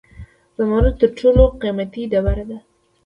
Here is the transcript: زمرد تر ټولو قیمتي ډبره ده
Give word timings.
زمرد 0.57 0.93
تر 1.01 1.09
ټولو 1.19 1.43
قیمتي 1.61 2.03
ډبره 2.11 2.43
ده 2.49 2.57